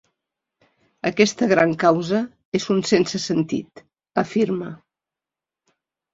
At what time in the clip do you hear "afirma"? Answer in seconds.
4.25-4.73